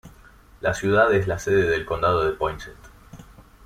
La 0.61 0.73
ciudad 0.73 1.13
es 1.13 1.27
la 1.27 1.37
sede 1.37 1.69
del 1.69 1.85
condado 1.85 2.23
de 2.25 2.31
Poinsett. 2.31 2.73